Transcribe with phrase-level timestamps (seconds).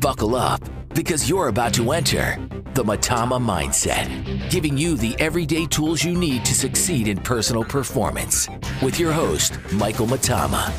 [0.00, 0.62] Buckle up
[0.94, 2.38] because you're about to enter
[2.72, 8.48] the Mitama Mindset, giving you the everyday tools you need to succeed in personal performance.
[8.80, 10.72] With your host, Michael Mitama.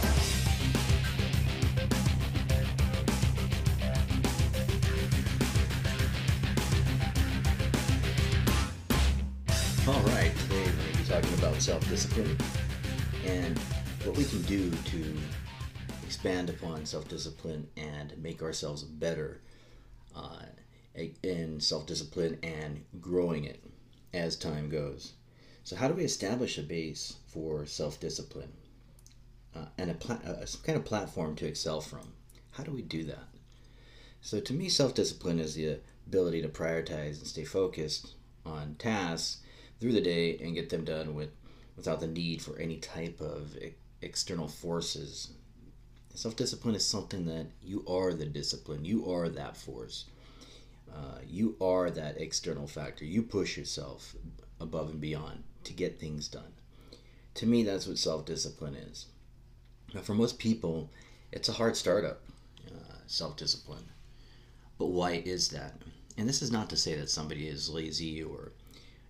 [9.87, 12.35] All right, today we're going to be talking about self discipline
[13.27, 13.59] and
[14.05, 15.15] what we can do to
[16.23, 19.41] expand upon self discipline and make ourselves better
[20.15, 20.43] uh,
[21.21, 23.61] in self discipline and growing it
[24.13, 25.15] as time goes.
[25.65, 28.53] So, how do we establish a base for self discipline
[29.53, 32.13] uh, and a, pla- some kind of platform to excel from?
[32.51, 33.27] How do we do that?
[34.21, 38.13] So, to me, self discipline is the ability to prioritize and stay focused
[38.45, 39.41] on tasks
[39.81, 41.31] through the day and get them done with
[41.75, 43.57] without the need for any type of
[44.01, 45.33] external forces.
[46.15, 50.05] Self discipline is something that you are the discipline, you are that force.
[50.93, 53.03] Uh, you are that external factor.
[53.03, 54.15] You push yourself
[54.59, 56.53] above and beyond to get things done.
[57.35, 59.07] To me, that's what self discipline is.
[59.93, 60.91] Now, for most people,
[61.31, 62.21] it's a hard startup,
[62.67, 63.85] uh, self discipline.
[64.77, 65.81] But why is that?
[66.15, 68.51] And this is not to say that somebody is lazy or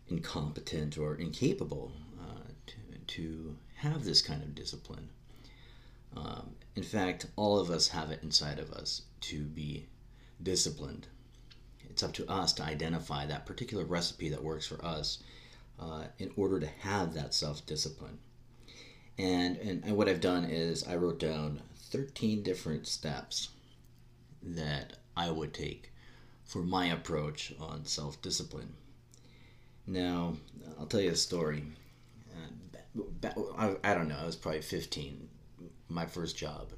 [0.08, 2.76] incompetent or incapable uh, to,
[3.16, 5.10] to have this kind of discipline.
[6.16, 9.88] Um, in fact, all of us have it inside of us to be
[10.42, 11.08] disciplined.
[11.90, 15.22] It's up to us to identify that particular recipe that works for us
[15.80, 18.18] uh, in order to have that self discipline.
[19.18, 23.50] And, and, and what I've done is I wrote down 13 different steps
[24.42, 25.94] that I would take
[26.44, 28.74] for my approach on self discipline.
[29.86, 30.34] Now,
[30.80, 31.64] I'll tell you a story.
[32.36, 35.30] Uh, I, don't know, I was probably 15.
[35.94, 36.74] My first job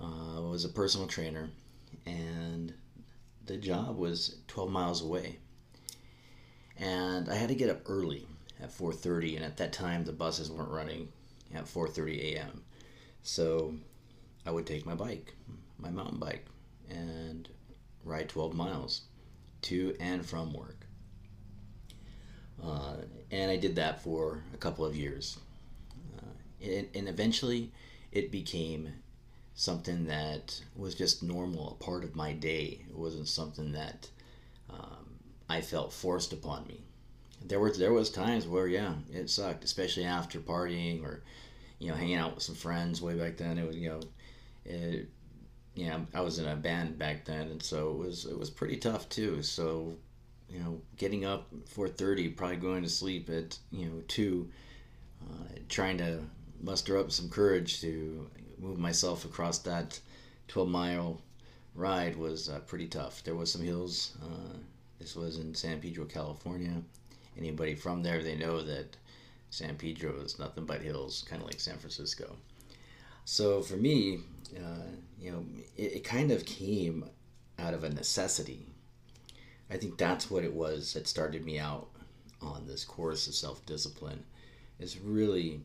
[0.00, 1.50] uh, I was a personal trainer,
[2.06, 2.72] and
[3.44, 5.38] the job was 12 miles away.
[6.78, 8.26] And I had to get up early
[8.62, 11.08] at 4:30, and at that time the buses weren't running
[11.54, 12.62] at 4:30 a.m.
[13.22, 13.74] So
[14.46, 15.34] I would take my bike,
[15.78, 16.46] my mountain bike,
[16.88, 17.46] and
[18.04, 19.02] ride 12 miles
[19.62, 20.86] to and from work.
[22.62, 22.96] Uh,
[23.30, 25.38] and I did that for a couple of years.
[26.16, 27.72] Uh, and, and, eventually
[28.12, 28.92] it became
[29.54, 32.80] something that was just normal, a part of my day.
[32.88, 34.08] It wasn't something that
[34.70, 36.80] um, I felt forced upon me.
[37.44, 41.22] There was there was times where yeah, it sucked, especially after partying or
[41.78, 43.58] you know hanging out with some friends way back then.
[43.58, 44.00] It was you know,
[44.64, 45.08] it,
[45.74, 48.76] yeah, I was in a band back then, and so it was it was pretty
[48.76, 49.42] tough too.
[49.42, 49.96] So
[50.50, 54.50] you know, getting up 4:30, probably going to sleep at you know two,
[55.22, 56.20] uh, trying to
[56.60, 58.28] muster up some courage to
[58.58, 59.98] move myself across that
[60.48, 61.20] 12 mile
[61.74, 63.22] ride was uh, pretty tough.
[63.24, 64.16] There was some hills.
[64.22, 64.56] Uh,
[64.98, 66.82] this was in San Pedro, California.
[67.38, 68.96] Anybody from there, they know that
[69.50, 72.36] San Pedro is nothing but hills, kind of like San Francisco.
[73.24, 74.18] So for me,
[74.56, 75.44] uh, you know,
[75.76, 77.04] it, it kind of came
[77.58, 78.66] out of a necessity
[79.70, 81.88] I think that's what it was that started me out
[82.42, 84.24] on this course of self discipline,
[84.80, 85.60] is really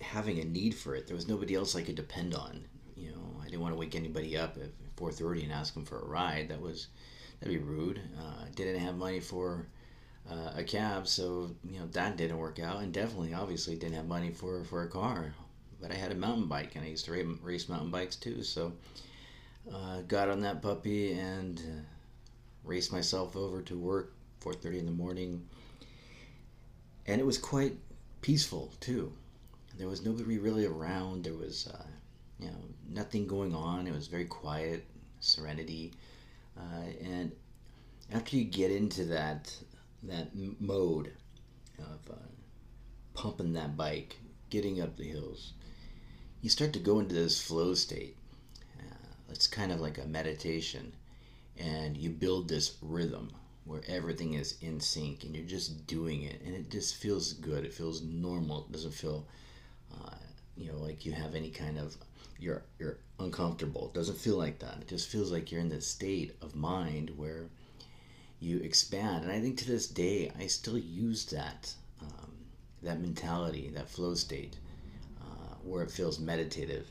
[0.00, 1.06] having a need for it.
[1.06, 2.64] There was nobody else I could depend on.
[2.96, 5.98] You know, I didn't want to wake anybody up at 4:30 and ask them for
[5.98, 6.48] a ride.
[6.48, 6.88] That was
[7.40, 8.00] that'd be rude.
[8.18, 9.66] Uh, didn't have money for
[10.30, 12.82] uh, a cab, so you know that didn't work out.
[12.82, 15.34] And definitely, obviously, didn't have money for for a car.
[15.80, 18.42] But I had a mountain bike, and I used to race mountain bikes too.
[18.42, 18.72] So
[19.72, 21.82] uh, got on that puppy and uh,
[22.64, 25.46] race myself over to work 4:30 in the morning,
[27.06, 27.76] and it was quite
[28.20, 29.12] peaceful too.
[29.76, 31.24] There was nobody really around.
[31.24, 31.86] There was, uh,
[32.38, 32.58] you know,
[32.88, 33.86] nothing going on.
[33.86, 34.84] It was very quiet,
[35.20, 35.92] serenity,
[36.56, 37.32] uh, and
[38.12, 39.54] after you get into that
[40.04, 40.28] that
[40.60, 41.12] mode
[41.78, 42.16] of uh,
[43.14, 44.16] pumping that bike,
[44.50, 45.54] getting up the hills,
[46.42, 48.16] you start to go into this flow state.
[48.78, 50.92] Uh, it's kind of like a meditation
[51.58, 53.30] and you build this rhythm
[53.64, 57.64] where everything is in sync and you're just doing it and it just feels good
[57.64, 59.26] it feels normal it doesn't feel
[60.02, 60.10] uh,
[60.56, 61.96] you know like you have any kind of
[62.38, 63.86] you're you're uncomfortable.
[63.88, 64.78] It doesn't feel like that.
[64.80, 67.46] It just feels like you're in this state of mind where
[68.40, 69.24] you expand.
[69.24, 72.32] And i think to this day i still use that um,
[72.82, 74.56] that mentality that flow state
[75.20, 76.86] uh, where it feels meditative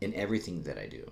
[0.00, 1.10] in everything that i do.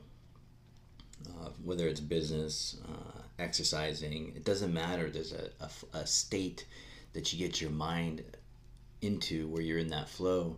[1.28, 5.10] Uh, whether it's business, uh, exercising, it doesn't matter.
[5.10, 6.64] There's a, a, a, state
[7.12, 8.22] that you get your mind
[9.02, 10.56] into where you're in that flow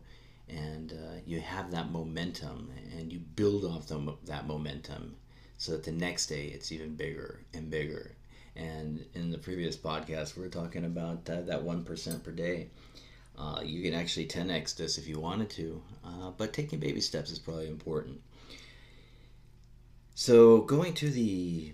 [0.50, 5.16] and uh, you have that momentum and you build off them, that momentum.
[5.58, 8.16] so that the next day it's even bigger and bigger.
[8.56, 12.68] And in the previous podcast, we were talking about uh, that 1% per day.
[13.38, 17.30] Uh, you can actually 10x this if you wanted to, uh, but taking baby steps
[17.30, 18.20] is probably important.
[20.14, 21.72] So, going to the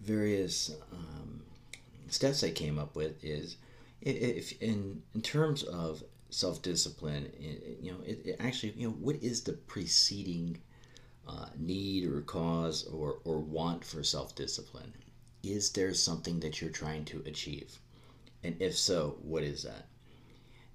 [0.00, 1.42] various um,
[2.08, 3.56] steps I came up with is
[4.00, 7.30] if in in terms of self discipline,
[7.80, 10.58] you know, it, it, actually, you know, what is the preceding
[11.28, 14.92] uh, need or cause or, or want for self discipline?
[15.42, 17.78] Is there something that you're trying to achieve?
[18.42, 19.86] And if so, what is that?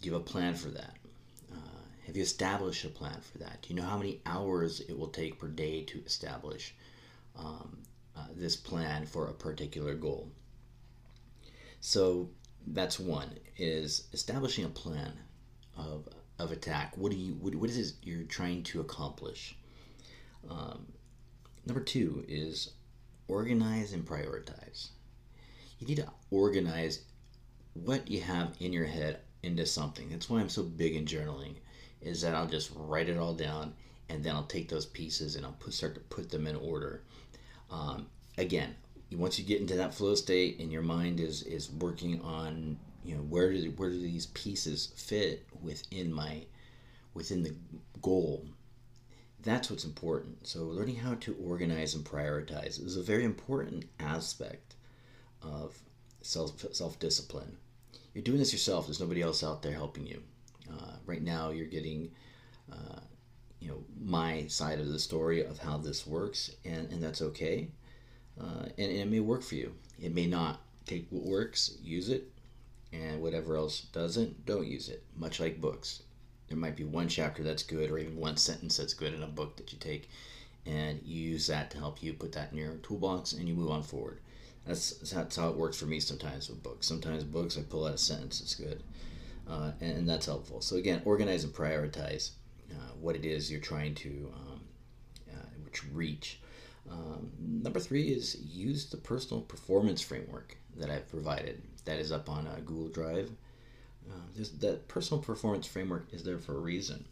[0.01, 0.93] Do you have a plan for that?
[1.51, 3.63] Uh, have you established a plan for that?
[3.63, 6.75] Do you know how many hours it will take per day to establish
[7.35, 7.79] um,
[8.15, 10.29] uh, this plan for a particular goal?
[11.81, 12.29] So
[12.67, 15.13] that's one is establishing a plan
[15.77, 16.07] of,
[16.39, 16.97] of attack.
[16.97, 19.55] What do you what, what is it you're trying to accomplish?
[20.49, 20.87] Um,
[21.65, 22.71] number two is
[23.27, 24.89] organize and prioritize.
[25.79, 27.03] You need to organize
[27.73, 30.09] what you have in your head into something.
[30.09, 31.55] That's why I'm so big in journaling,
[32.01, 33.73] is that I'll just write it all down
[34.09, 37.03] and then I'll take those pieces and I'll put, start to put them in order.
[37.69, 38.07] Um,
[38.37, 38.75] again,
[39.11, 42.77] once you get into that flow state and your mind is is working on
[43.07, 46.45] you know where do where do these pieces fit within my
[47.13, 47.55] within the
[48.01, 48.45] goal?
[49.43, 50.47] That's what's important.
[50.47, 54.75] So learning how to organize and prioritize is a very important aspect
[55.41, 55.77] of
[56.21, 57.57] self self discipline
[58.17, 58.87] you're doing this yourself.
[58.87, 60.23] There's nobody else out there helping you.
[60.67, 62.09] Uh, right now you're getting
[62.71, 62.99] uh,
[63.59, 67.67] you know my side of the story of how this works and and that's okay.
[68.41, 69.75] Uh, and, and it may work for you.
[70.01, 70.61] It may not.
[70.87, 72.31] Take what works use it
[72.93, 75.03] and whatever else doesn't, don't use it.
[75.15, 76.03] Much like books.
[76.47, 79.27] There might be one chapter that's good or even one sentence that's good in a
[79.27, 80.09] book that you take
[80.65, 83.71] and you use that to help you put that in your toolbox and you move
[83.71, 84.19] on forward.
[84.65, 86.87] That's, that's how it works for me sometimes with books.
[86.87, 88.83] Sometimes books, I pull out a sentence that's good.
[89.49, 90.59] Uh, and, and, that's helpful.
[90.59, 92.31] So again, organize and prioritize
[92.69, 94.61] uh, what it is you're trying to um,
[95.31, 96.41] uh, reach.
[96.91, 102.29] Um, number three is use the personal performance framework that I've provided that is up
[102.29, 103.31] on uh, Google Drive.
[104.09, 107.05] Uh, that personal performance framework is there for a reason.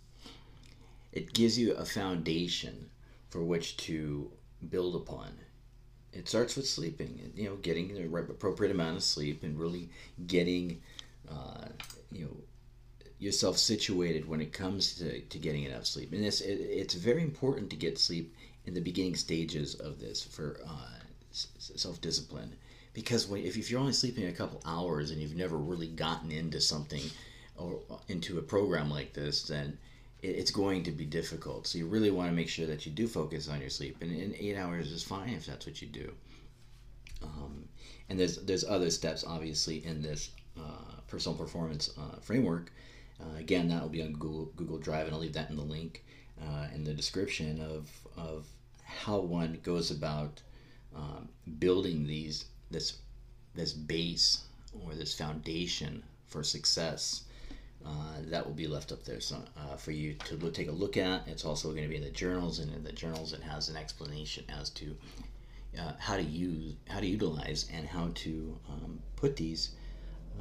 [1.11, 2.89] It gives you a foundation
[3.29, 4.31] for which to
[4.69, 5.29] build upon.
[6.13, 9.89] It starts with sleeping, you know, getting the right appropriate amount of sleep and really
[10.27, 10.81] getting,
[11.29, 11.65] uh,
[12.11, 12.37] you know,
[13.17, 16.11] yourself situated when it comes to, to getting enough sleep.
[16.13, 18.35] And it's, it, it's very important to get sleep
[18.65, 20.99] in the beginning stages of this for uh,
[21.31, 22.55] self discipline
[22.95, 27.03] because if, you're only sleeping a couple hours and you've never really gotten into something
[27.57, 29.77] or into a program like this, then
[30.23, 31.67] it's going to be difficult.
[31.67, 34.09] So you really want to make sure that you do focus on your sleep, and,
[34.11, 36.13] and eight hours is fine if that's what you do.
[37.21, 37.67] Um,
[38.09, 42.71] and there's there's other steps obviously in this uh, personal performance uh, framework.
[43.19, 45.63] Uh, again, that will be on Google Google Drive, and I'll leave that in the
[45.63, 46.05] link
[46.41, 48.47] uh, in the description of of
[48.83, 50.41] how one goes about
[50.95, 51.27] um,
[51.59, 52.97] building these this
[53.53, 54.43] this base
[54.83, 57.23] or this foundation for success
[57.85, 60.71] uh, that will be left up there so, uh, for you to look, take a
[60.71, 61.27] look at.
[61.27, 63.77] It's also going to be in the journals, and in the journals it has an
[63.77, 64.95] explanation as to
[65.79, 69.71] uh, how to use, how to utilize, and how to um, put these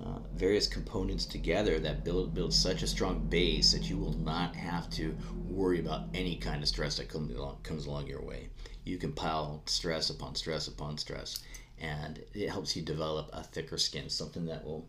[0.02, 4.56] uh, various components together that build build such a strong base that you will not
[4.56, 5.14] have to
[5.48, 8.48] worry about any kind of stress that comes along, comes along your way.
[8.84, 11.42] You can pile stress upon stress upon stress
[11.80, 14.86] and it helps you develop a thicker skin, something that will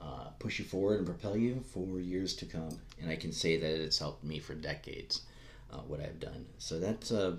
[0.00, 2.78] uh, push you forward and propel you for years to come.
[3.00, 5.22] And I can say that it's helped me for decades,
[5.72, 6.46] uh, what I've done.
[6.58, 7.36] So that's uh,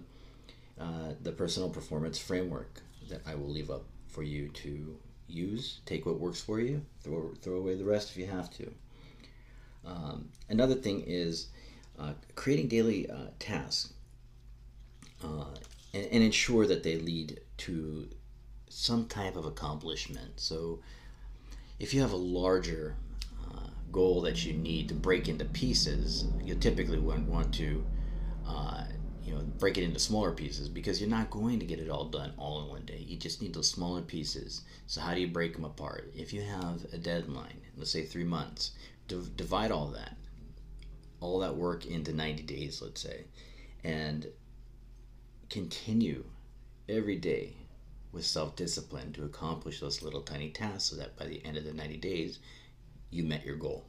[0.80, 4.98] uh the personal performance framework that I will leave up for you to
[5.28, 5.80] use.
[5.86, 8.72] Take what works for you, throw, throw away the rest if you have to.
[9.86, 11.48] Um, another thing is
[12.00, 13.94] uh, creating daily uh, tasks
[15.22, 18.10] and, and ensure that they lead to
[18.70, 20.40] some type of accomplishment.
[20.40, 20.80] So
[21.80, 22.96] if you have a larger
[23.44, 27.86] uh, goal that you need to break into pieces, you typically want, want to
[28.48, 28.86] uh,
[29.24, 32.06] you know break it into smaller pieces because you're not going to get it all
[32.06, 33.04] done all in one day.
[33.08, 34.62] You just need those smaller pieces.
[34.88, 36.12] So how do you break them apart?
[36.16, 38.72] If you have a deadline, let's say three months,
[39.08, 40.16] divide all that,
[41.20, 43.26] all that work into 90 days, let's say,
[43.84, 44.28] and
[45.50, 46.24] continue
[46.88, 47.56] every day
[48.16, 51.66] with self discipline to accomplish those little tiny tasks so that by the end of
[51.66, 52.40] the 90 days,
[53.12, 53.86] you met your goal.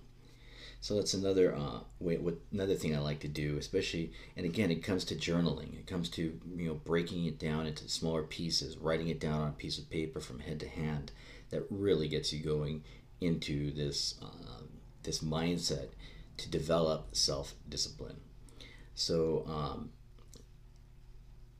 [0.80, 2.18] So that's another uh, way.
[2.18, 5.78] What another thing I like to do, especially, and again, it comes to journaling.
[5.78, 9.48] It comes to you know breaking it down into smaller pieces, writing it down on
[9.48, 11.12] a piece of paper from head to hand.
[11.50, 12.84] That really gets you going
[13.20, 14.62] into this uh,
[15.02, 15.88] this mindset
[16.36, 18.20] to develop self discipline.
[18.94, 19.90] So um,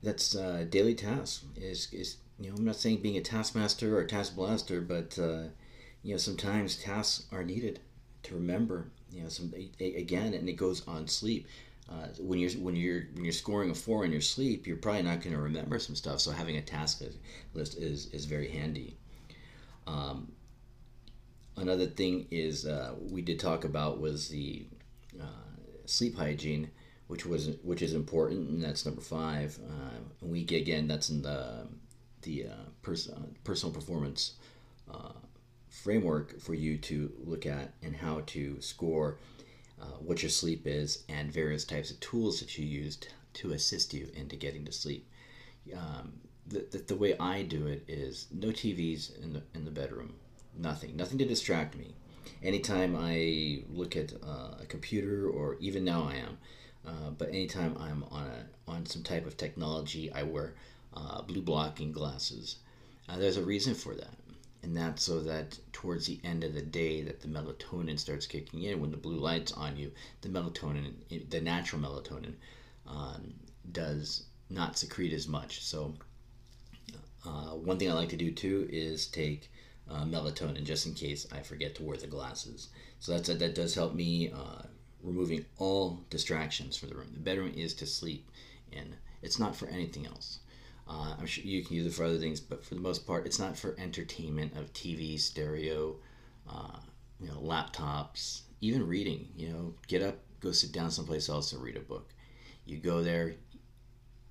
[0.02, 1.44] that's uh, daily task.
[1.56, 5.18] Is is you know I'm not saying being a taskmaster or a task blaster, but
[5.18, 5.44] uh,
[6.02, 7.80] you know sometimes tasks are needed
[8.24, 8.88] to remember.
[9.10, 11.46] You know some again, and it goes on sleep.
[11.88, 15.02] Uh, when you're when you're when you're scoring a four in your sleep, you're probably
[15.02, 16.20] not going to remember some stuff.
[16.20, 17.02] So having a task
[17.54, 18.96] list is is very handy.
[19.86, 20.32] Um,
[21.56, 24.66] another thing is uh, we did talk about was the
[25.20, 25.26] uh,
[25.86, 26.70] sleep hygiene,
[27.06, 29.58] which was which is important, and that's number five.
[29.64, 31.68] Uh, we again that's in the
[32.26, 34.35] the uh, pers- uh, personal performance
[34.92, 35.12] uh,
[35.71, 39.16] framework for you to look at and how to score
[40.00, 44.09] what your sleep is and various types of tools that you used to assist you
[44.14, 45.09] into getting to sleep.
[45.75, 46.12] Um,
[46.47, 50.14] the, the, the way I do it is no TVs in the in the bedroom
[50.59, 50.97] Nothing.
[50.97, 51.95] Nothing to distract me.
[52.42, 56.38] Anytime I look at uh, a computer, or even now I am,
[56.87, 60.54] uh, but anytime I'm on a on some type of technology, I wear
[60.96, 62.56] uh, blue blocking glasses.
[63.08, 64.14] Uh, there's a reason for that,
[64.62, 68.62] and that's so that towards the end of the day, that the melatonin starts kicking
[68.62, 68.80] in.
[68.80, 70.94] When the blue light's on you, the melatonin,
[71.30, 72.34] the natural melatonin,
[72.86, 73.34] um,
[73.70, 75.62] does not secrete as much.
[75.62, 75.94] So,
[77.24, 79.50] uh, one thing I like to do too is take
[79.90, 82.68] uh, melatonin just in case I forget to wear the glasses.
[82.98, 84.62] So that's that does help me uh,
[85.02, 87.10] removing all distractions from the room.
[87.12, 88.28] The bedroom is to sleep
[88.72, 88.96] in.
[89.22, 90.40] It's not for anything else.
[90.88, 93.26] Uh, I'm sure you can use it for other things, but for the most part,
[93.26, 95.96] it's not for entertainment of TV, stereo,
[96.48, 96.78] uh,
[97.18, 99.28] you know, laptops, even reading.
[99.36, 102.10] You know, get up, go sit down someplace else and read a book.
[102.66, 103.34] You go there.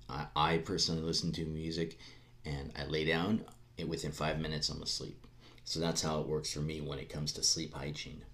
[0.08, 1.98] I, I personally listen to music,
[2.44, 3.44] and I lay down.
[3.78, 5.26] And within five minutes, I'm asleep.
[5.64, 8.24] So that's how it works for me when it comes to sleep hygiene.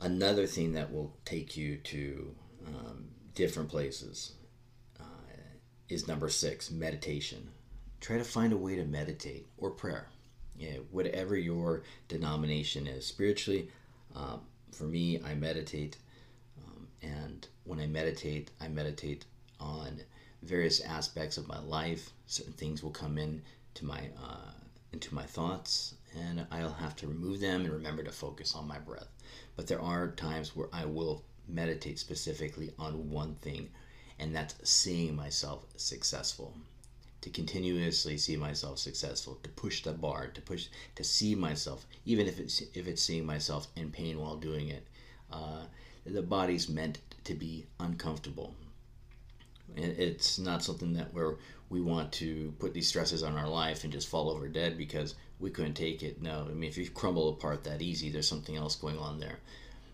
[0.00, 2.34] Another thing that will take you to
[2.66, 4.32] um, different places
[5.88, 7.48] is number six meditation.
[8.00, 10.08] Try to find a way to meditate or prayer.
[10.56, 13.06] Yeah, whatever your denomination is.
[13.06, 13.68] Spiritually,
[14.14, 14.40] um,
[14.72, 15.96] for me, I meditate.
[16.64, 19.24] Um, and when I meditate, I meditate
[19.58, 20.00] on
[20.42, 22.10] various aspects of my life.
[22.26, 23.42] Certain things will come in
[23.74, 24.52] to my uh,
[24.92, 28.78] into my thoughts and I'll have to remove them and remember to focus on my
[28.78, 29.08] breath.
[29.56, 33.70] But there are times where I will meditate specifically on one thing,
[34.18, 36.54] and that's seeing myself successful.
[37.22, 40.66] To continuously see myself successful, to push the bar, to push,
[40.96, 44.86] to see myself, even if it's if it's seeing myself in pain while doing it.
[45.32, 45.62] Uh,
[46.04, 48.54] the body's meant to be uncomfortable.
[49.76, 51.36] It's not something that where
[51.70, 55.14] we want to put these stresses on our life and just fall over dead because
[55.40, 56.20] we couldn't take it.
[56.20, 59.40] No, I mean, if you crumble apart that easy, there's something else going on there.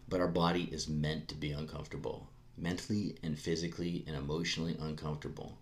[0.09, 2.29] But our body is meant to be uncomfortable,
[2.61, 5.59] mentally and physically and emotionally uncomfortable.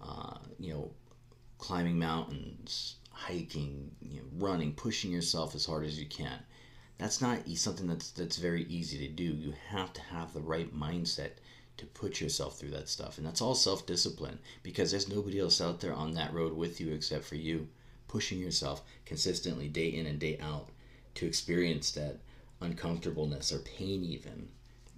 [0.00, 0.90] Uh, you know,
[1.58, 6.38] climbing mountains, hiking, you know, running, pushing yourself as hard as you can.
[6.98, 9.24] That's not something that's that's very easy to do.
[9.24, 11.30] You have to have the right mindset
[11.76, 13.18] to put yourself through that stuff.
[13.18, 16.80] And that's all self discipline because there's nobody else out there on that road with
[16.80, 17.68] you except for you,
[18.08, 20.68] pushing yourself consistently day in and day out
[21.14, 22.18] to experience that
[22.60, 24.48] uncomfortableness or pain, even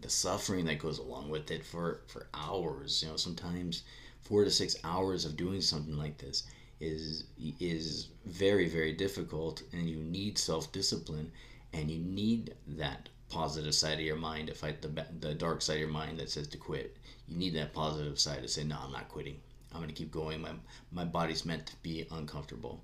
[0.01, 3.03] the suffering that goes along with it for, for hours.
[3.03, 3.83] You know, sometimes
[4.21, 6.45] four to six hours of doing something like this
[6.79, 7.25] is
[7.59, 11.33] is very very difficult and you need self-discipline
[11.73, 15.75] and you need that positive side of your mind to fight the, the dark side
[15.75, 16.97] of your mind that says to quit.
[17.29, 19.41] You need that positive side to say, no, I'm not quitting.
[19.73, 20.41] I'm going to keep going.
[20.41, 20.51] My,
[20.93, 22.81] my body's meant to be uncomfortable.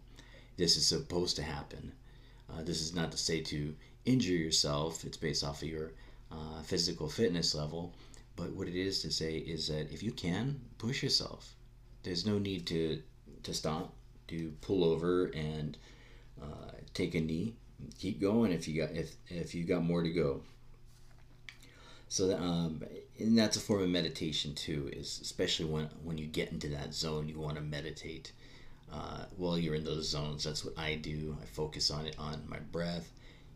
[0.57, 1.92] This is supposed to happen.
[2.50, 5.92] Uh, this is not to say to injure yourself, it's based off of your
[6.33, 7.95] uh, physical fitness level.
[8.35, 11.55] But what it is to say is that if you can, push yourself.
[12.03, 13.03] There's no need to,
[13.43, 13.93] to stop,
[14.29, 15.77] to pull over and
[16.43, 17.55] uh, take a knee
[17.99, 20.43] keep going if you got if if you got more to go.
[22.09, 22.83] So that, um,
[23.19, 24.91] and that's a form of meditation too.
[24.93, 28.33] Is especially when when you get into that zone, you want to meditate.
[28.93, 31.35] Uh, while you're in those zones, that's what I do.
[31.41, 33.11] I focus on it on my breath,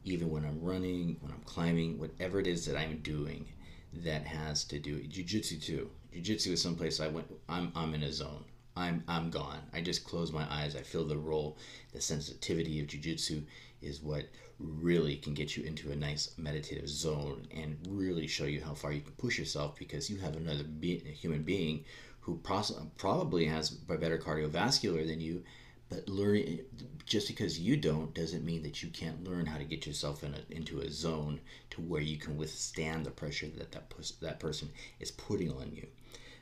[0.07, 3.47] even when I'm running, when I'm climbing, whatever it is that I'm doing
[3.93, 5.91] that has to do jiu-jitsu too.
[6.13, 8.45] Jiu-jitsu is someplace I went I'm I'm in a zone.
[8.77, 9.61] I'm I'm gone.
[9.73, 10.77] I just close my eyes.
[10.77, 11.59] I feel the roll.
[11.93, 13.45] The sensitivity of jujitsu
[13.83, 18.63] is what really can get you into a nice meditative zone and really show you
[18.63, 21.85] how far you can push yourself because you have another be- human being
[22.21, 25.43] who pros- probably has a better cardiovascular than you
[25.89, 26.61] but learning
[27.05, 30.35] just because you don't doesn't mean that you can't learn how to get yourself in
[30.35, 31.41] a, into a zone
[31.71, 35.87] to where you can withstand the pressure that that, that person is putting on you.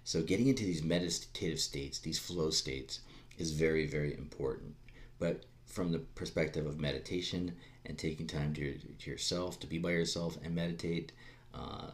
[0.04, 3.00] So getting into these meditative states, these flow states,
[3.38, 4.74] is very very important.
[5.18, 9.90] But from the perspective of meditation and taking time to, to yourself to be by
[9.90, 11.12] yourself and meditate,
[11.52, 11.90] uh,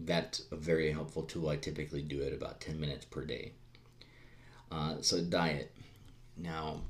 [0.00, 1.48] that's a very helpful tool.
[1.48, 3.52] I typically do it about 10 minutes per day.
[4.70, 5.72] Uh, so diet
[6.42, 6.82] now,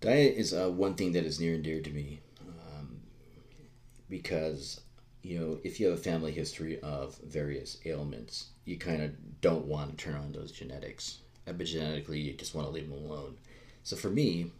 [0.00, 3.00] diet is uh, one thing that is near and dear to me um,
[4.08, 4.80] because,
[5.22, 9.66] you know, if you have a family history of various ailments, you kind of don't
[9.66, 11.18] want to turn on those genetics.
[11.46, 13.36] Epigenetically, you just want to leave them alone.
[13.82, 14.50] So for me,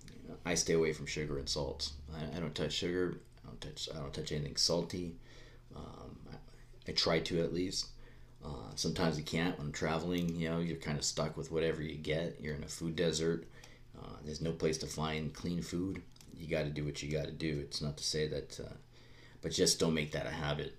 [0.44, 1.90] I stay away from sugar and salt.
[2.14, 3.16] I, I don't touch sugar.
[3.44, 3.88] I don't touch.
[3.94, 5.16] I don't touch anything salty.
[5.74, 7.88] Um, I, I try to at least.
[8.44, 10.34] Uh, sometimes you can't when traveling.
[10.36, 12.40] You know, you're kind of stuck with whatever you get.
[12.40, 13.46] You're in a food desert.
[13.98, 16.02] Uh, there's no place to find clean food.
[16.36, 17.60] You got to do what you got to do.
[17.60, 18.74] It's not to say that, uh,
[19.40, 20.74] but just don't make that a habit,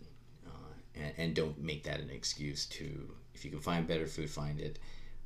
[0.46, 3.10] uh, and, and, don't make that an excuse to.
[3.34, 4.80] If you can find better food, find it,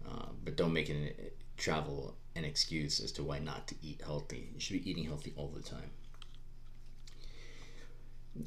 [0.07, 4.01] uh, but don't make it an, travel an excuse as to why not to eat
[4.05, 4.51] healthy.
[4.53, 5.89] You should be eating healthy all the time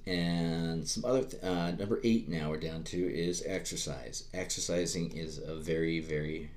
[0.07, 4.25] and some other th- uh, number eight now we're down to is exercise.
[4.33, 6.51] Exercising is a very very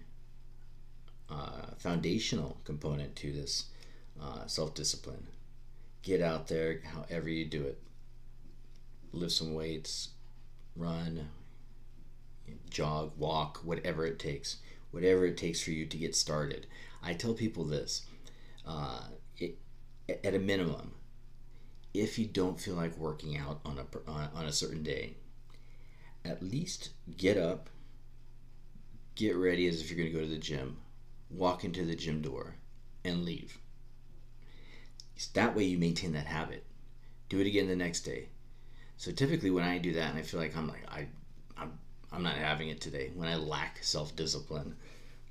[1.30, 3.66] uh, foundational component to this
[4.22, 5.28] uh, self-discipline.
[6.04, 7.80] Get out there however you do it.
[9.12, 10.10] Lift some weights
[10.76, 11.30] run
[12.70, 14.58] jog walk whatever it takes.
[14.92, 16.68] Whatever it takes for you to get started.
[17.04, 18.06] I tell people this
[18.66, 19.02] uh,
[19.38, 19.58] it,
[20.24, 20.92] at a minimum
[22.02, 25.16] if you don't feel like working out on a on a certain day,
[26.24, 27.70] at least get up,
[29.16, 30.78] get ready as if you're going to go to the gym,
[31.30, 32.56] walk into the gym door,
[33.04, 33.60] and leave.
[35.34, 36.66] That way you maintain that habit.
[37.30, 38.30] Do it again the next day.
[38.98, 41.08] So typically when I do that and I feel like I'm like I
[41.58, 41.78] I'm,
[42.12, 44.76] I'm not having it today, when I lack self-discipline,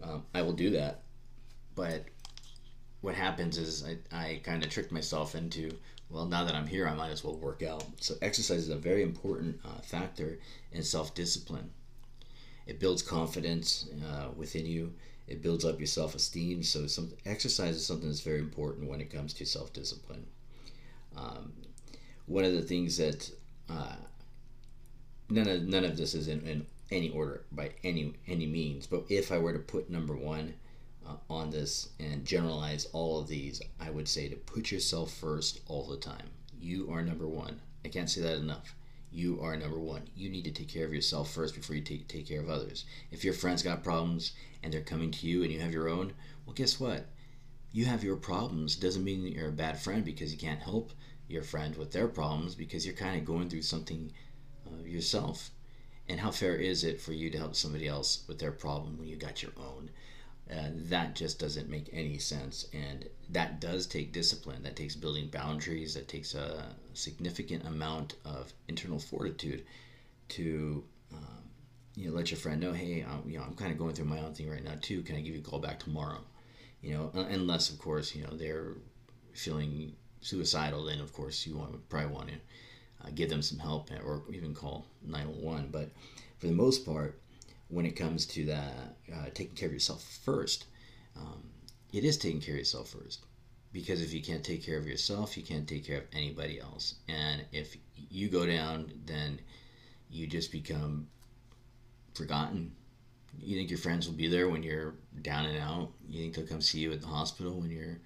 [0.02, 1.02] um, I will do that.
[1.74, 2.04] But
[3.04, 5.70] what happens is I, I kind of tricked myself into
[6.10, 7.84] well, now that I'm here, I might as well work out.
[8.00, 10.38] So, exercise is a very important uh, factor
[10.72, 11.70] in self discipline.
[12.66, 14.94] It builds confidence uh, within you,
[15.26, 16.62] it builds up your self esteem.
[16.62, 20.26] So, some exercise is something that's very important when it comes to self discipline.
[21.16, 21.52] Um,
[22.26, 23.30] one of the things that
[23.68, 23.96] uh,
[25.28, 29.04] none of none of this is in, in any order by any any means, but
[29.08, 30.54] if I were to put number one,
[31.06, 35.60] uh, on this and generalize all of these, I would say to put yourself first
[35.66, 36.30] all the time.
[36.58, 37.60] You are number one.
[37.84, 38.74] I can't say that enough.
[39.12, 40.08] You are number one.
[40.16, 42.84] You need to take care of yourself first before you take, take care of others.
[43.12, 46.14] If your friends got problems and they're coming to you and you have your own,
[46.44, 47.06] well, guess what?
[47.70, 48.76] You have your problems.
[48.76, 50.92] Doesn't mean you're a bad friend because you can't help
[51.28, 54.12] your friend with their problems because you're kind of going through something
[54.66, 55.50] uh, yourself.
[56.08, 59.08] And how fair is it for you to help somebody else with their problem when
[59.08, 59.90] you got your own?
[60.50, 62.66] Uh, that just doesn't make any sense.
[62.74, 64.62] And that does take discipline.
[64.62, 65.94] That takes building boundaries.
[65.94, 69.64] That takes a significant amount of internal fortitude
[70.30, 71.44] to, um,
[71.94, 74.04] you know, let your friend know, hey, I'm, you know, I'm kind of going through
[74.06, 75.02] my own thing right now too.
[75.02, 76.20] Can I give you a call back tomorrow?
[76.82, 78.74] You know, unless of course, you know, they're
[79.32, 82.34] feeling suicidal, then of course you want probably want to
[83.04, 85.70] uh, give them some help or even call 911.
[85.70, 85.90] But
[86.38, 87.18] for the most part,
[87.68, 90.66] when it comes to that uh, taking care of yourself first,
[91.16, 91.42] um,
[91.92, 93.24] it is taking care of yourself first.
[93.72, 96.94] Because if you can't take care of yourself, you can't take care of anybody else.
[97.08, 99.40] And if you go down, then
[100.08, 101.08] you just become
[102.14, 102.72] forgotten.
[103.40, 105.90] You think your friends will be there when you're down and out.
[106.08, 107.98] You think they'll come see you at the hospital when you're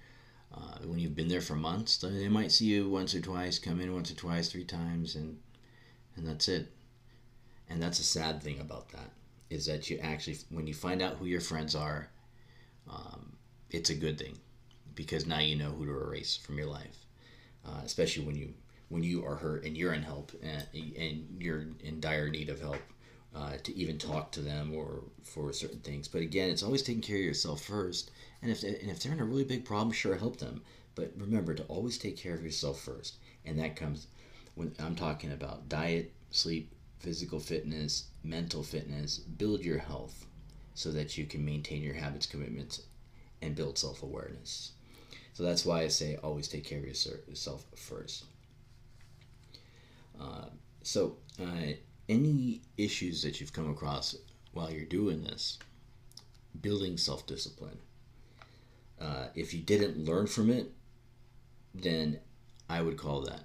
[0.51, 1.97] uh, when you've been there for months.
[1.97, 5.37] They might see you once or twice, come in once or twice, three times, and
[6.15, 6.71] and that's it.
[7.69, 9.11] And that's a sad thing about that
[9.49, 12.09] is that you actually, when you find out who your friends are,
[12.89, 13.33] um,
[13.71, 14.37] it's a good thing
[14.95, 17.05] because now you know who to erase from your life,
[17.65, 18.53] uh, especially when you
[18.89, 22.59] when you are hurt and you're in help and, and you're in dire need of
[22.59, 22.81] help
[23.35, 26.07] uh, to even talk to them or for certain things.
[26.07, 28.11] But again, it's always taking care of yourself first.
[28.41, 30.63] And if, and if they're in a really big problem, sure, help them.
[30.95, 33.17] But remember to always take care of yourself first.
[33.45, 34.07] And that comes
[34.55, 40.25] when I'm talking about diet, sleep, physical fitness, mental fitness, build your health.
[40.75, 42.83] so that you can maintain your habits, commitments,
[43.41, 44.71] and build self awareness.
[45.33, 48.25] So that's why I say always take care of yourself first.
[50.19, 50.45] Uh,
[50.83, 51.73] so, uh,
[52.07, 54.15] any issues that you've come across
[54.53, 55.59] while you're doing this,
[56.61, 57.79] building self discipline,
[58.99, 60.71] uh, if you didn't learn from it,
[61.73, 62.19] then
[62.69, 63.43] I would call that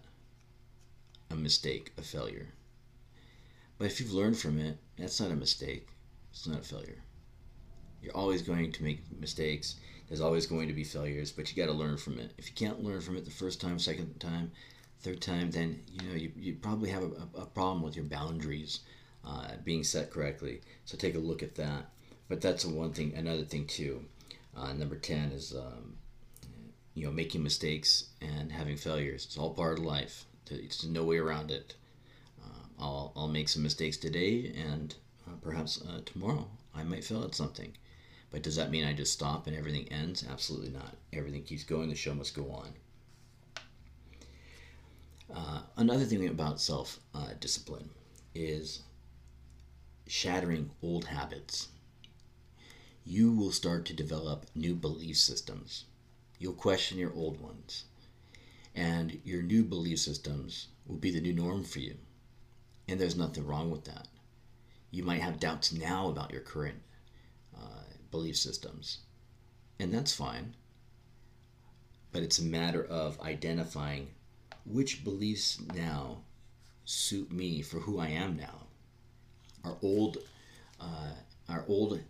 [1.30, 2.48] a mistake, a failure.
[3.84, 5.88] But if you've learned from it, that's not a mistake.
[6.30, 7.02] It's not a failure.
[8.00, 9.76] You're always going to make mistakes.
[10.08, 12.32] There's always going to be failures, but you got to learn from it.
[12.38, 14.52] If you can't learn from it the first time, second time,
[15.00, 18.80] third time, then you know you, you probably have a, a problem with your boundaries
[19.22, 20.62] uh, being set correctly.
[20.86, 21.90] So take a look at that.
[22.30, 23.12] But that's one thing.
[23.14, 24.06] Another thing too.
[24.56, 25.98] Uh, number ten is um,
[26.94, 29.26] you know making mistakes and having failures.
[29.26, 30.24] It's all part of life.
[30.46, 31.74] There's no way around it.
[32.78, 34.94] I'll I'll make some mistakes today, and
[35.26, 37.72] uh, perhaps uh, tomorrow I might fail at something.
[38.30, 40.24] But does that mean I just stop and everything ends?
[40.28, 40.96] Absolutely not.
[41.12, 41.88] Everything keeps going.
[41.88, 42.74] The show must go on.
[45.32, 47.90] Uh, another thing about self uh, discipline
[48.34, 48.82] is
[50.06, 51.68] shattering old habits.
[53.04, 55.84] You will start to develop new belief systems.
[56.38, 57.84] You'll question your old ones.
[58.74, 61.96] And your new belief systems will be the new norm for you.
[62.88, 64.08] And there's nothing wrong with that.
[64.90, 66.80] You might have doubts now about your current
[67.56, 68.98] uh, belief systems.
[69.78, 70.54] And that's fine.
[72.12, 74.08] But it's a matter of identifying
[74.64, 76.18] which beliefs now
[76.84, 78.66] suit me for who I am now.
[79.64, 80.18] Our old,
[80.80, 81.14] uh,
[81.48, 82.00] our old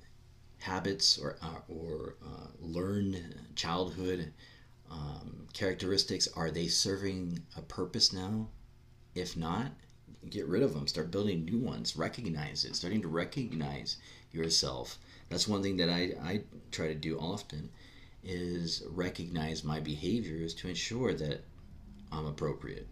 [0.59, 3.23] habits or uh, or uh, learned
[3.55, 4.33] childhood
[4.91, 8.49] um, characteristics are they serving a purpose now?
[9.15, 9.73] If not,
[10.31, 10.87] get rid of them.
[10.87, 11.97] Start building new ones.
[11.97, 12.77] Recognize it.
[12.77, 13.97] Starting to recognize
[14.33, 14.99] yourself.
[15.29, 17.71] That's one thing that I, I try to do often
[18.23, 21.43] is recognize my behaviors to ensure that
[22.11, 22.87] I'm appropriate,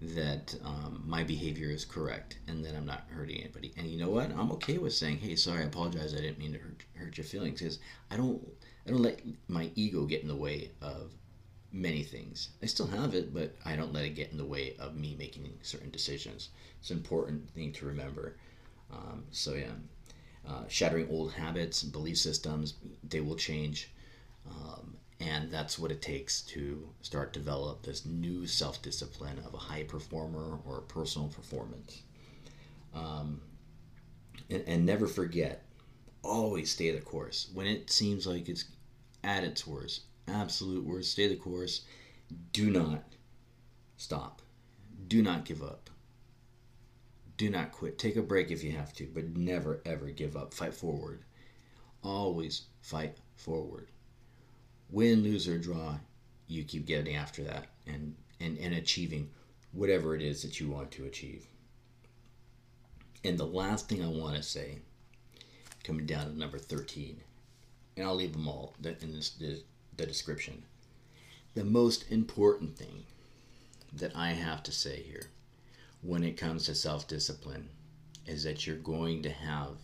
[0.00, 3.72] that um, my behavior is correct, and that I'm not hurting anybody.
[3.76, 4.30] And you know what?
[4.30, 6.14] I'm okay with saying, "Hey, sorry, I apologize.
[6.14, 7.78] I didn't mean to hurt, hurt your feelings." Because
[8.10, 8.42] I don't,
[8.86, 11.12] I don't let my ego get in the way of
[11.76, 12.50] many things.
[12.62, 15.14] I still have it, but I don't let it get in the way of me
[15.18, 16.48] making certain decisions.
[16.80, 18.36] It's an important thing to remember.
[18.92, 19.72] Um, so yeah,
[20.48, 22.74] uh, shattering old habits, and belief systems,
[23.08, 23.90] they will change.
[24.48, 29.82] Um, and that's what it takes to start develop this new self-discipline of a high
[29.82, 32.02] performer or personal performance
[32.94, 33.40] um,
[34.50, 35.62] and, and never forget
[36.22, 38.64] always stay the course when it seems like it's
[39.24, 41.82] at its worst absolute worst stay the course.
[42.52, 43.04] Do not
[43.96, 44.42] stop.
[45.08, 45.90] Do not give up.
[47.36, 47.98] Do not quit.
[47.98, 50.54] Take a break if you have to but never ever give up.
[50.54, 51.20] Fight forward.
[52.02, 53.88] Always fight forward.
[54.90, 55.98] Win, lose, or draw,
[56.46, 59.30] you keep getting after that and, and, and achieving
[59.72, 61.46] whatever it is that you want to achieve.
[63.24, 64.78] And the last thing I want to say,
[65.82, 67.20] coming down to number 13,
[67.96, 69.60] and I'll leave them all in this, the,
[69.96, 70.62] the description.
[71.54, 73.04] The most important thing
[73.92, 75.30] that I have to say here
[76.02, 77.68] when it comes to self discipline
[78.26, 79.76] is that you're going to have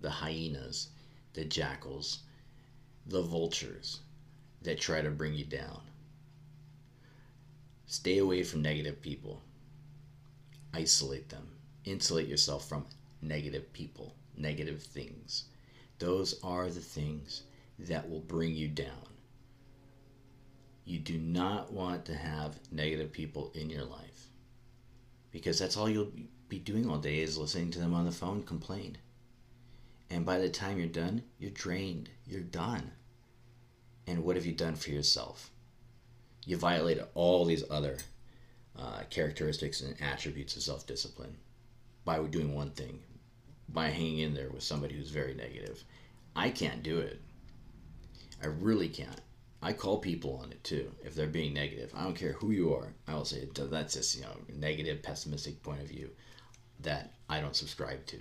[0.00, 0.88] the hyenas,
[1.32, 2.18] the jackals,
[3.06, 4.00] the vultures
[4.62, 5.80] that try to bring you down.
[7.86, 9.40] Stay away from negative people.
[10.72, 11.48] Isolate them.
[11.84, 12.86] Insulate yourself from
[13.22, 15.44] negative people, negative things.
[15.98, 17.42] Those are the things
[17.78, 19.13] that will bring you down.
[20.84, 24.28] You do not want to have negative people in your life
[25.30, 26.12] because that's all you'll
[26.48, 28.98] be doing all day is listening to them on the phone complain.
[30.10, 32.10] And by the time you're done, you're drained.
[32.24, 32.92] You're done.
[34.06, 35.50] And what have you done for yourself?
[36.46, 37.96] You violated all these other
[38.78, 41.36] uh, characteristics and attributes of self discipline
[42.04, 43.00] by doing one thing,
[43.68, 45.82] by hanging in there with somebody who's very negative.
[46.36, 47.20] I can't do it.
[48.42, 49.20] I really can't.
[49.64, 51.90] I call people on it too if they're being negative.
[51.96, 52.92] I don't care who you are.
[53.08, 56.10] I will say that's just you know negative, pessimistic point of view
[56.80, 58.18] that I don't subscribe to.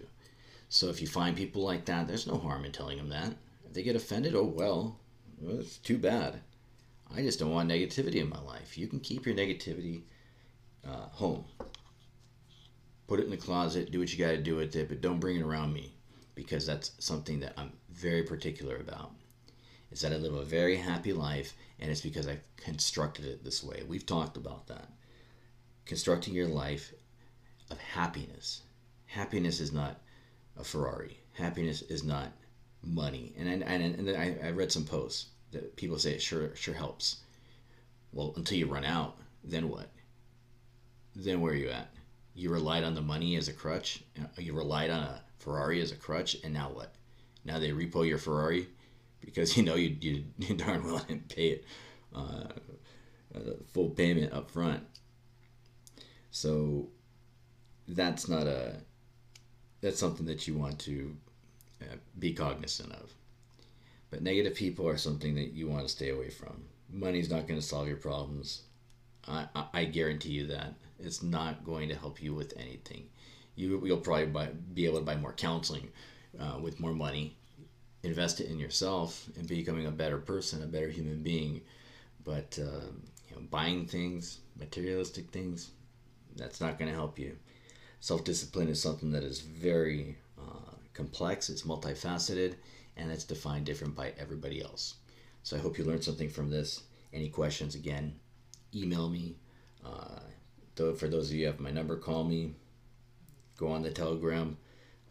[0.70, 3.36] So if you find people like that, there's no harm in telling them that.
[3.66, 4.98] If they get offended, oh well.
[5.42, 6.40] well it's too bad.
[7.14, 8.78] I just don't want negativity in my life.
[8.78, 10.04] You can keep your negativity
[10.88, 11.44] uh, home.
[13.08, 13.92] Put it in the closet.
[13.92, 15.94] Do what you got to do with it, but don't bring it around me
[16.36, 19.12] because that's something that I'm very particular about.
[19.94, 23.64] Is that I live a very happy life, and it's because I've constructed it this
[23.64, 23.84] way.
[23.88, 24.90] We've talked about that.
[25.86, 26.92] Constructing your life
[27.70, 28.64] of happiness.
[29.06, 30.02] Happiness is not
[30.58, 31.20] a Ferrari.
[31.34, 32.32] Happiness is not
[32.82, 33.36] money.
[33.38, 36.74] And and, and, and I, I read some posts that people say it sure sure
[36.74, 37.18] helps.
[38.12, 39.92] Well, until you run out, then what?
[41.16, 41.92] Then where are you at?
[42.34, 44.04] You relied on the money as a crutch.
[44.40, 46.96] You relied on a Ferrari as a crutch, and now what?
[47.46, 48.70] Now they repo your Ferrari
[49.26, 51.66] because you know you, you, you darn well didn't pay it
[52.16, 52.46] uh,
[53.72, 54.84] full payment up front.
[56.32, 56.90] So
[57.88, 58.78] that's not a
[59.82, 61.16] that's something that you want to
[61.82, 63.14] uh, be cognizant of.
[64.10, 66.64] But negative people are something that you want to stay away from.
[66.90, 68.62] Money's not going to solve your problems.
[69.28, 70.76] I, I, I guarantee you that.
[71.00, 73.10] It's not going to help you with anything.
[73.56, 75.90] You, you'll probably buy, be able to buy more counseling
[76.40, 77.36] uh, with more money,
[78.04, 81.62] invest it in yourself, and becoming a better person, a better human being.
[82.24, 82.86] But uh,
[83.30, 85.72] you know, buying things, materialistic things,
[86.36, 87.36] that's not going to help you.
[88.00, 92.56] Self discipline is something that is very uh, complex, it's multifaceted,
[92.98, 94.96] and it's defined different by everybody else.
[95.44, 96.84] So I hope you learned something from this.
[97.14, 98.16] Any questions, again,
[98.76, 99.36] email me.
[99.86, 100.20] Uh,
[100.76, 102.56] for those of you who have my number, call me.
[103.58, 104.58] Go on the Telegram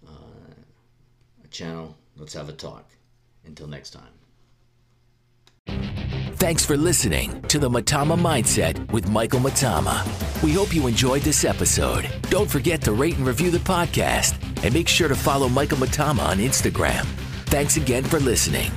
[0.07, 0.53] uh,
[1.51, 1.97] channel.
[2.16, 2.88] Let's have a talk.
[3.44, 4.12] Until next time.
[6.37, 10.03] Thanks for listening to the Mitama Mindset with Michael Mitama.
[10.42, 12.11] We hope you enjoyed this episode.
[12.31, 16.20] Don't forget to rate and review the podcast and make sure to follow Michael Mitama
[16.25, 17.05] on Instagram.
[17.46, 18.72] Thanks again for listening.